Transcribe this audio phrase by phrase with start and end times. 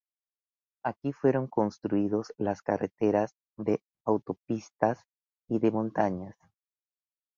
[0.83, 5.03] Aquí fueron construidos las carreteras de autopistas
[5.47, 6.35] y de montañas.